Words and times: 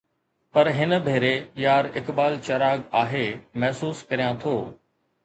پر 0.53 0.67
هن 0.77 0.91
ڀيري 1.07 1.33
يار 1.65 1.89
اقبال 2.01 2.33
چراغ 2.47 2.81
آهي، 3.03 3.21
محسوس 3.65 4.01
ڪريان 4.13 4.41
ٿو 4.45 4.57